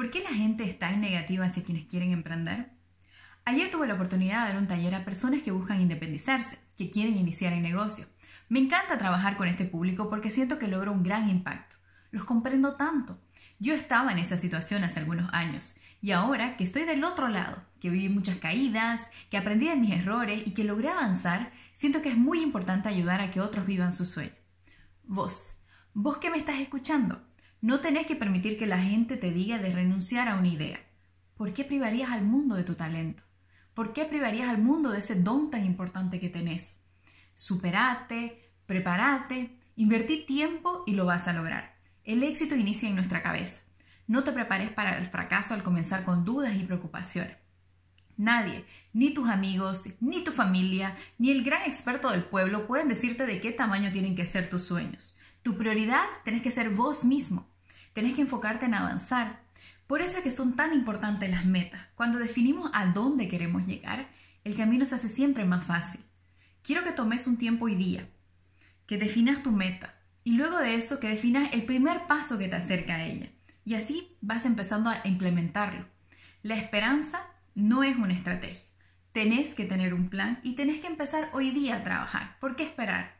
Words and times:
¿Por 0.00 0.10
qué 0.10 0.22
la 0.22 0.30
gente 0.30 0.64
es 0.64 0.78
tan 0.78 1.02
negativa 1.02 1.44
hacia 1.44 1.62
quienes 1.62 1.84
quieren 1.84 2.12
emprender? 2.12 2.70
Ayer 3.44 3.70
tuve 3.70 3.86
la 3.86 3.92
oportunidad 3.92 4.46
de 4.46 4.52
dar 4.54 4.62
un 4.62 4.66
taller 4.66 4.94
a 4.94 5.04
personas 5.04 5.42
que 5.42 5.50
buscan 5.50 5.82
independizarse, 5.82 6.58
que 6.78 6.88
quieren 6.88 7.18
iniciar 7.18 7.52
el 7.52 7.60
negocio. 7.60 8.06
Me 8.48 8.60
encanta 8.60 8.96
trabajar 8.96 9.36
con 9.36 9.46
este 9.46 9.66
público 9.66 10.08
porque 10.08 10.30
siento 10.30 10.58
que 10.58 10.68
logro 10.68 10.90
un 10.90 11.02
gran 11.02 11.28
impacto. 11.28 11.76
Los 12.12 12.24
comprendo 12.24 12.76
tanto. 12.76 13.20
Yo 13.58 13.74
estaba 13.74 14.10
en 14.10 14.20
esa 14.20 14.38
situación 14.38 14.84
hace 14.84 15.00
algunos 15.00 15.28
años 15.34 15.76
y 16.00 16.12
ahora 16.12 16.56
que 16.56 16.64
estoy 16.64 16.84
del 16.84 17.04
otro 17.04 17.28
lado, 17.28 17.62
que 17.78 17.90
viví 17.90 18.08
muchas 18.08 18.38
caídas, 18.38 19.02
que 19.28 19.36
aprendí 19.36 19.68
de 19.68 19.76
mis 19.76 19.92
errores 19.92 20.42
y 20.46 20.52
que 20.52 20.64
logré 20.64 20.88
avanzar, 20.88 21.52
siento 21.74 22.00
que 22.00 22.08
es 22.08 22.16
muy 22.16 22.40
importante 22.40 22.88
ayudar 22.88 23.20
a 23.20 23.30
que 23.30 23.42
otros 23.42 23.66
vivan 23.66 23.92
su 23.92 24.06
sueño. 24.06 24.32
Vos, 25.04 25.58
vos 25.92 26.16
que 26.16 26.30
me 26.30 26.38
estás 26.38 26.58
escuchando, 26.58 27.20
no 27.60 27.80
tenés 27.80 28.06
que 28.06 28.16
permitir 28.16 28.58
que 28.58 28.66
la 28.66 28.78
gente 28.78 29.16
te 29.16 29.32
diga 29.32 29.58
de 29.58 29.72
renunciar 29.72 30.28
a 30.28 30.36
una 30.36 30.48
idea. 30.48 30.80
¿Por 31.36 31.52
qué 31.52 31.64
privarías 31.64 32.10
al 32.10 32.22
mundo 32.22 32.54
de 32.54 32.64
tu 32.64 32.74
talento? 32.74 33.22
¿Por 33.74 33.92
qué 33.92 34.04
privarías 34.04 34.48
al 34.48 34.58
mundo 34.58 34.90
de 34.90 34.98
ese 34.98 35.14
don 35.14 35.50
tan 35.50 35.64
importante 35.64 36.20
que 36.20 36.30
tenés? 36.30 36.80
Superate, 37.34 38.50
prepárate, 38.66 39.58
invertí 39.76 40.24
tiempo 40.24 40.84
y 40.86 40.94
lo 40.94 41.04
vas 41.04 41.28
a 41.28 41.32
lograr. 41.32 41.76
El 42.04 42.22
éxito 42.22 42.56
inicia 42.56 42.88
en 42.88 42.94
nuestra 42.94 43.22
cabeza. 43.22 43.60
No 44.06 44.24
te 44.24 44.32
prepares 44.32 44.70
para 44.70 44.98
el 44.98 45.06
fracaso 45.06 45.54
al 45.54 45.62
comenzar 45.62 46.04
con 46.04 46.24
dudas 46.24 46.56
y 46.56 46.64
preocupaciones. 46.64 47.36
Nadie, 48.16 48.64
ni 48.92 49.14
tus 49.14 49.28
amigos, 49.28 49.88
ni 50.00 50.24
tu 50.24 50.32
familia, 50.32 50.96
ni 51.18 51.30
el 51.30 51.42
gran 51.42 51.62
experto 51.62 52.10
del 52.10 52.24
pueblo 52.24 52.66
pueden 52.66 52.88
decirte 52.88 53.24
de 53.24 53.40
qué 53.40 53.52
tamaño 53.52 53.92
tienen 53.92 54.14
que 54.14 54.26
ser 54.26 54.50
tus 54.50 54.64
sueños. 54.64 55.16
Tu 55.42 55.56
prioridad 55.56 56.04
tenés 56.24 56.42
que 56.42 56.50
ser 56.50 56.70
vos 56.70 57.04
mismo. 57.04 57.49
Tenés 57.92 58.14
que 58.14 58.22
enfocarte 58.22 58.66
en 58.66 58.74
avanzar. 58.74 59.40
Por 59.86 60.02
eso 60.02 60.18
es 60.18 60.24
que 60.24 60.30
son 60.30 60.54
tan 60.54 60.72
importantes 60.72 61.30
las 61.30 61.44
metas. 61.44 61.80
Cuando 61.94 62.18
definimos 62.18 62.70
a 62.72 62.86
dónde 62.86 63.28
queremos 63.28 63.66
llegar, 63.66 64.08
el 64.44 64.56
camino 64.56 64.86
se 64.86 64.94
hace 64.94 65.08
siempre 65.08 65.44
más 65.44 65.64
fácil. 65.64 66.00
Quiero 66.62 66.84
que 66.84 66.92
tomes 66.92 67.26
un 67.26 67.36
tiempo 67.36 67.64
hoy 67.64 67.74
día, 67.74 68.08
que 68.86 68.98
definas 68.98 69.42
tu 69.42 69.50
meta 69.50 69.94
y 70.24 70.32
luego 70.32 70.58
de 70.58 70.74
eso 70.74 71.00
que 71.00 71.08
definas 71.08 71.52
el 71.52 71.64
primer 71.64 72.06
paso 72.06 72.38
que 72.38 72.48
te 72.48 72.56
acerca 72.56 72.96
a 72.96 73.04
ella. 73.04 73.30
Y 73.64 73.74
así 73.74 74.16
vas 74.20 74.44
empezando 74.44 74.90
a 74.90 75.00
implementarlo. 75.04 75.86
La 76.42 76.56
esperanza 76.56 77.22
no 77.54 77.82
es 77.82 77.96
una 77.96 78.14
estrategia. 78.14 78.68
Tenés 79.12 79.54
que 79.54 79.64
tener 79.64 79.92
un 79.92 80.08
plan 80.08 80.40
y 80.42 80.54
tenés 80.54 80.80
que 80.80 80.86
empezar 80.86 81.30
hoy 81.32 81.50
día 81.50 81.76
a 81.76 81.82
trabajar. 81.82 82.38
¿Por 82.40 82.56
qué 82.56 82.62
esperar? 82.62 83.19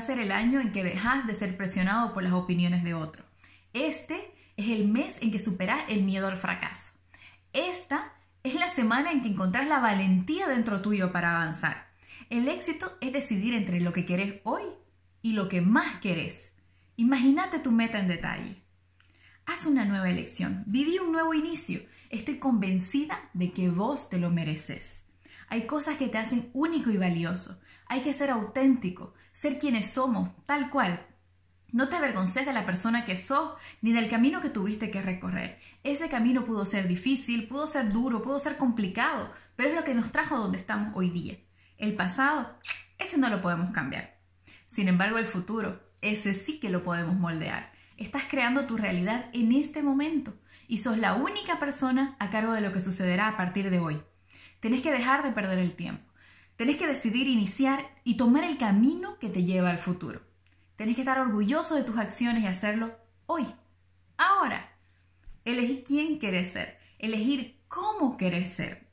A 0.00 0.02
ser 0.02 0.18
el 0.18 0.32
año 0.32 0.60
en 0.60 0.72
que 0.72 0.82
dejas 0.82 1.26
de 1.26 1.34
ser 1.34 1.58
presionado 1.58 2.14
por 2.14 2.22
las 2.22 2.32
opiniones 2.32 2.82
de 2.84 2.94
otros. 2.94 3.26
Este 3.74 4.32
es 4.56 4.70
el 4.70 4.88
mes 4.88 5.18
en 5.20 5.30
que 5.30 5.38
superás 5.38 5.82
el 5.90 6.04
miedo 6.04 6.26
al 6.26 6.38
fracaso. 6.38 6.94
Esta 7.52 8.14
es 8.42 8.54
la 8.54 8.68
semana 8.68 9.12
en 9.12 9.20
que 9.20 9.28
encontrás 9.28 9.68
la 9.68 9.78
valentía 9.78 10.48
dentro 10.48 10.80
tuyo 10.80 11.12
para 11.12 11.36
avanzar. 11.36 11.90
El 12.30 12.48
éxito 12.48 12.96
es 13.02 13.12
decidir 13.12 13.52
entre 13.52 13.78
lo 13.78 13.92
que 13.92 14.06
querés 14.06 14.40
hoy 14.44 14.62
y 15.20 15.34
lo 15.34 15.50
que 15.50 15.60
más 15.60 16.00
querés. 16.00 16.54
Imagínate 16.96 17.58
tu 17.58 17.70
meta 17.70 17.98
en 17.98 18.08
detalle. 18.08 18.56
Haz 19.44 19.66
una 19.66 19.84
nueva 19.84 20.08
elección, 20.08 20.64
viví 20.66 20.98
un 20.98 21.12
nuevo 21.12 21.34
inicio. 21.34 21.82
Estoy 22.08 22.38
convencida 22.38 23.28
de 23.34 23.52
que 23.52 23.68
vos 23.68 24.08
te 24.08 24.18
lo 24.18 24.30
mereces. 24.30 25.04
Hay 25.50 25.66
cosas 25.66 25.96
que 25.96 26.06
te 26.06 26.16
hacen 26.16 26.48
único 26.52 26.90
y 26.90 26.96
valioso. 26.96 27.60
Hay 27.86 28.02
que 28.02 28.12
ser 28.12 28.30
auténtico, 28.30 29.14
ser 29.32 29.58
quienes 29.58 29.90
somos, 29.90 30.30
tal 30.46 30.70
cual. 30.70 31.04
No 31.72 31.88
te 31.88 31.96
avergonces 31.96 32.46
de 32.46 32.52
la 32.52 32.64
persona 32.64 33.04
que 33.04 33.16
sos 33.16 33.54
ni 33.82 33.92
del 33.92 34.08
camino 34.08 34.40
que 34.40 34.48
tuviste 34.48 34.92
que 34.92 35.02
recorrer. 35.02 35.58
Ese 35.82 36.08
camino 36.08 36.44
pudo 36.44 36.64
ser 36.64 36.86
difícil, 36.86 37.48
pudo 37.48 37.66
ser 37.66 37.92
duro, 37.92 38.22
pudo 38.22 38.38
ser 38.38 38.56
complicado, 38.58 39.32
pero 39.56 39.70
es 39.70 39.74
lo 39.74 39.82
que 39.82 39.94
nos 39.94 40.12
trajo 40.12 40.38
donde 40.38 40.58
estamos 40.58 40.92
hoy 40.94 41.10
día. 41.10 41.36
El 41.78 41.96
pasado, 41.96 42.56
ese 42.98 43.18
no 43.18 43.28
lo 43.28 43.42
podemos 43.42 43.72
cambiar. 43.72 44.20
Sin 44.66 44.86
embargo, 44.86 45.18
el 45.18 45.26
futuro, 45.26 45.80
ese 46.00 46.32
sí 46.32 46.60
que 46.60 46.70
lo 46.70 46.84
podemos 46.84 47.16
moldear. 47.16 47.72
Estás 47.96 48.22
creando 48.30 48.66
tu 48.66 48.76
realidad 48.76 49.26
en 49.32 49.50
este 49.50 49.82
momento 49.82 50.32
y 50.68 50.78
sos 50.78 50.96
la 50.96 51.14
única 51.14 51.58
persona 51.58 52.14
a 52.20 52.30
cargo 52.30 52.52
de 52.52 52.60
lo 52.60 52.70
que 52.70 52.78
sucederá 52.78 53.26
a 53.26 53.36
partir 53.36 53.70
de 53.70 53.80
hoy. 53.80 54.00
Tenés 54.60 54.82
que 54.82 54.92
dejar 54.92 55.22
de 55.22 55.32
perder 55.32 55.58
el 55.58 55.74
tiempo. 55.74 56.04
Tenés 56.56 56.76
que 56.76 56.86
decidir 56.86 57.26
iniciar 57.26 57.88
y 58.04 58.16
tomar 58.16 58.44
el 58.44 58.58
camino 58.58 59.18
que 59.18 59.30
te 59.30 59.44
lleva 59.44 59.70
al 59.70 59.78
futuro. 59.78 60.20
Tenés 60.76 60.94
que 60.94 61.02
estar 61.02 61.18
orgulloso 61.18 61.74
de 61.74 61.84
tus 61.84 61.96
acciones 61.96 62.44
y 62.44 62.46
hacerlo 62.46 62.96
hoy, 63.26 63.46
ahora. 64.18 64.76
Elegir 65.44 65.84
quién 65.84 66.18
querés 66.18 66.52
ser, 66.52 66.78
elegir 66.98 67.60
cómo 67.68 68.16
querés 68.16 68.50
ser. 68.50 68.88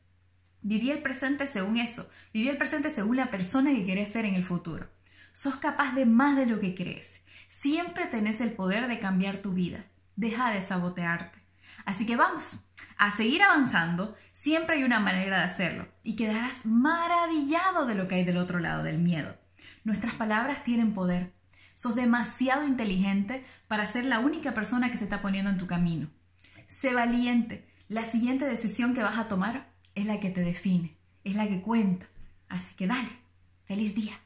Viví 0.61 0.91
el 0.91 1.01
presente 1.01 1.45
según 1.45 1.77
eso, 1.77 2.09
viví 2.33 2.49
el 2.49 2.57
presente 2.57 2.89
según 2.89 3.17
la 3.17 3.31
persona 3.31 3.73
que 3.73 3.85
querés 3.85 4.09
ser 4.09 4.25
en 4.25 4.35
el 4.35 4.43
futuro. 4.43 4.89
Sos 5.33 5.57
capaz 5.57 5.93
de 5.93 6.05
más 6.05 6.35
de 6.35 6.45
lo 6.45 6.59
que 6.59 6.73
crees. 6.73 7.21
Siempre 7.47 8.07
tenés 8.07 8.41
el 8.41 8.53
poder 8.53 8.87
de 8.87 8.99
cambiar 8.99 9.39
tu 9.39 9.53
vida. 9.53 9.85
Deja 10.15 10.51
de 10.51 10.61
sabotearte. 10.61 11.36
Así 11.87 12.05
que 12.05 12.17
vamos 12.17 12.59
a 12.97 13.15
seguir 13.15 13.41
avanzando. 13.41 14.13
Siempre 14.33 14.75
hay 14.75 14.83
una 14.83 14.99
manera 14.99 15.37
de 15.37 15.45
hacerlo 15.45 15.87
y 16.03 16.17
quedarás 16.17 16.65
maravillado 16.65 17.85
de 17.85 17.95
lo 17.95 18.09
que 18.09 18.15
hay 18.15 18.25
del 18.25 18.35
otro 18.35 18.59
lado 18.59 18.83
del 18.83 18.99
miedo. 18.99 19.37
Nuestras 19.85 20.13
palabras 20.15 20.63
tienen 20.63 20.93
poder. 20.93 21.33
Sos 21.75 21.95
demasiado 21.95 22.67
inteligente 22.67 23.45
para 23.69 23.85
ser 23.85 24.03
la 24.03 24.19
única 24.19 24.53
persona 24.53 24.91
que 24.91 24.97
se 24.97 25.05
está 25.05 25.21
poniendo 25.21 25.49
en 25.49 25.57
tu 25.57 25.65
camino. 25.65 26.09
Sé 26.67 26.93
valiente. 26.93 27.65
La 27.87 28.03
siguiente 28.03 28.43
decisión 28.43 28.93
que 28.93 29.01
vas 29.01 29.17
a 29.17 29.29
tomar 29.29 29.71
es 29.95 30.05
la 30.05 30.19
que 30.19 30.29
te 30.29 30.41
define, 30.41 30.97
es 31.23 31.35
la 31.35 31.47
que 31.47 31.61
cuenta. 31.61 32.07
Así 32.49 32.75
que 32.75 32.87
dale. 32.87 33.11
Feliz 33.63 33.95
día. 33.95 34.19